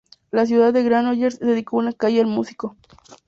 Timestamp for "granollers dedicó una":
0.81-1.93